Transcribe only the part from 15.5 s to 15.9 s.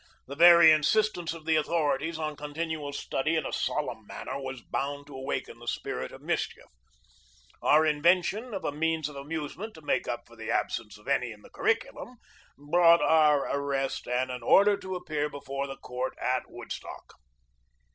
the